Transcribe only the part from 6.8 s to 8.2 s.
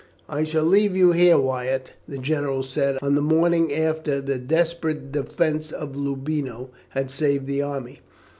had saved the army.